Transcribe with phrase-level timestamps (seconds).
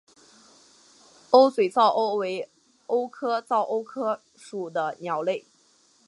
[1.29, 2.49] 鸥嘴噪鸥为
[2.87, 5.45] 鸥科噪鸥属的鸟类。